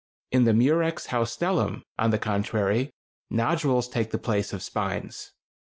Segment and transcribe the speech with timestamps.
[0.31, 2.91] In the Murex haustellum, on the contrary,
[3.29, 5.33] nodules take the place of spines.